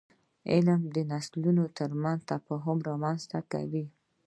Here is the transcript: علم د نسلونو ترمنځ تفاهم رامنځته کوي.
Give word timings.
علم 0.51 0.81
د 0.95 0.97
نسلونو 1.11 1.63
ترمنځ 1.77 2.19
تفاهم 2.31 2.77
رامنځته 2.89 3.39
کوي. 3.51 3.85